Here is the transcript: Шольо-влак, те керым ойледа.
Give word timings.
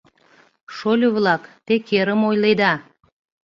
Шольо-влак, 0.75 1.43
те 1.65 1.73
керым 1.87 2.21
ойледа. 2.29 2.73